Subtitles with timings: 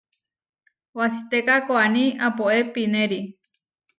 [0.97, 3.19] Wasitéka koaní apoé pinéri.